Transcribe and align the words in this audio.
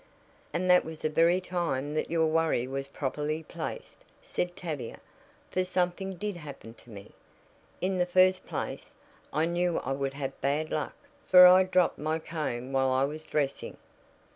"And 0.51 0.67
that 0.67 0.83
was 0.83 1.01
the 1.01 1.11
very 1.11 1.39
time 1.39 1.93
that 1.93 2.09
your 2.09 2.25
worry 2.25 2.65
was 2.65 2.87
properly 2.87 3.43
placed," 3.43 4.03
said 4.19 4.55
Tavia, 4.55 4.99
"for 5.51 5.63
something 5.63 6.15
did 6.15 6.37
happen 6.37 6.73
to 6.73 6.89
me. 6.89 7.11
In 7.81 7.99
the 7.99 8.07
first 8.07 8.47
place, 8.47 8.95
I 9.31 9.45
knew 9.45 9.77
I 9.77 9.91
would 9.91 10.15
have 10.15 10.41
bad 10.41 10.71
luck, 10.71 10.95
for 11.27 11.45
I 11.45 11.61
dropped 11.61 11.99
my 11.99 12.17
comb 12.17 12.71
while 12.73 12.89
I 12.91 13.03
was 13.03 13.25
dressing." 13.25 13.77